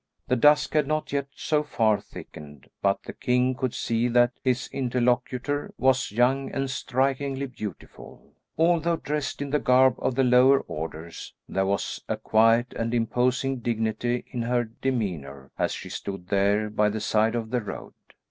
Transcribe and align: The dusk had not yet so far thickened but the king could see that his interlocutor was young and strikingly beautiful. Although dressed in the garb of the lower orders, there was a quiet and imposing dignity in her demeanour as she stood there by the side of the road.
The 0.29 0.35
dusk 0.35 0.73
had 0.73 0.87
not 0.87 1.13
yet 1.13 1.27
so 1.35 1.61
far 1.61 2.01
thickened 2.01 2.71
but 2.81 3.03
the 3.03 3.13
king 3.13 3.53
could 3.53 3.75
see 3.75 4.07
that 4.07 4.31
his 4.43 4.67
interlocutor 4.73 5.75
was 5.77 6.11
young 6.11 6.51
and 6.51 6.71
strikingly 6.71 7.45
beautiful. 7.45 8.33
Although 8.57 8.95
dressed 8.95 9.43
in 9.43 9.51
the 9.51 9.59
garb 9.59 9.93
of 9.99 10.15
the 10.15 10.23
lower 10.23 10.61
orders, 10.61 11.35
there 11.47 11.67
was 11.67 12.01
a 12.09 12.17
quiet 12.17 12.73
and 12.73 12.95
imposing 12.95 13.59
dignity 13.59 14.25
in 14.31 14.41
her 14.41 14.63
demeanour 14.63 15.51
as 15.59 15.71
she 15.71 15.89
stood 15.89 16.29
there 16.29 16.71
by 16.71 16.89
the 16.89 16.99
side 16.99 17.35
of 17.35 17.51
the 17.51 17.61
road. 17.61 17.93